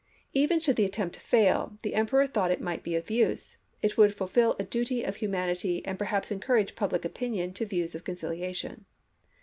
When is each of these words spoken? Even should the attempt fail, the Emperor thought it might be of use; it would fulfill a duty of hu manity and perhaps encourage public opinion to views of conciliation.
Even 0.33 0.59
should 0.59 0.77
the 0.77 0.83
attempt 0.83 1.15
fail, 1.17 1.77
the 1.83 1.93
Emperor 1.93 2.25
thought 2.25 2.49
it 2.49 2.59
might 2.59 2.81
be 2.81 2.95
of 2.95 3.11
use; 3.11 3.57
it 3.83 3.99
would 3.99 4.15
fulfill 4.15 4.55
a 4.57 4.63
duty 4.63 5.03
of 5.03 5.17
hu 5.17 5.27
manity 5.29 5.83
and 5.85 5.99
perhaps 5.99 6.31
encourage 6.31 6.75
public 6.75 7.05
opinion 7.05 7.53
to 7.53 7.67
views 7.67 7.93
of 7.93 8.03
conciliation. 8.03 8.85